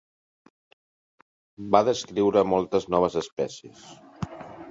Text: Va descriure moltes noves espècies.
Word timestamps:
Va 1.75 1.81
descriure 1.91 2.43
moltes 2.53 2.89
noves 2.97 3.21
espècies. 3.23 3.87